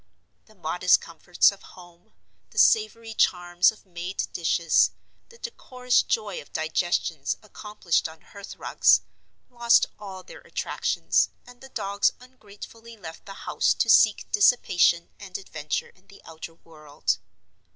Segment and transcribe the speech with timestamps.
[0.47, 2.13] The modest comforts of home,
[2.49, 4.89] the savory charms of made dishes,
[5.29, 9.01] the decorous joy of digestions accomplished on hearth rugs,
[9.51, 15.37] lost all their attractions, and the dogs ungratefully left the house to seek dissipation and
[15.37, 17.19] adventure in the outer world.